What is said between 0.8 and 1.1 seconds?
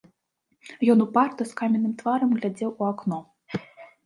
Ён